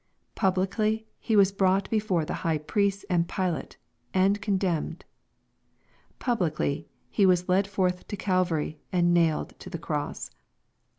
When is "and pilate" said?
3.07-3.77